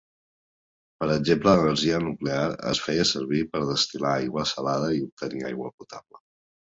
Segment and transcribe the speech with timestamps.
[1.01, 6.23] Per exemple l'energia nuclear es feia servir per destil·lar l'aigua salada i obtenir aigua potable.